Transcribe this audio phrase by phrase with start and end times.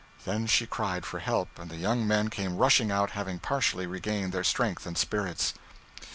[0.25, 4.31] Then she cried for help, and the young men came rushing out, having partially regained
[4.33, 5.53] their strength and spirits.